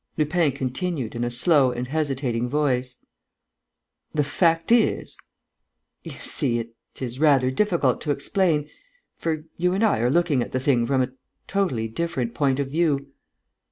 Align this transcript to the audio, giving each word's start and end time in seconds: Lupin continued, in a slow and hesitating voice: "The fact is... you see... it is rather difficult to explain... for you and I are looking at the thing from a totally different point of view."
Lupin 0.17 0.51
continued, 0.51 1.13
in 1.13 1.23
a 1.23 1.29
slow 1.29 1.69
and 1.71 1.87
hesitating 1.87 2.49
voice: 2.49 2.95
"The 4.15 4.23
fact 4.23 4.71
is... 4.71 5.15
you 6.03 6.17
see... 6.17 6.57
it 6.57 6.73
is 6.99 7.19
rather 7.19 7.51
difficult 7.51 8.01
to 8.01 8.09
explain... 8.11 8.67
for 9.19 9.43
you 9.57 9.73
and 9.75 9.83
I 9.83 9.99
are 9.99 10.09
looking 10.09 10.41
at 10.41 10.53
the 10.53 10.59
thing 10.59 10.87
from 10.87 11.03
a 11.03 11.11
totally 11.45 11.87
different 11.87 12.33
point 12.33 12.57
of 12.59 12.67
view." 12.71 13.09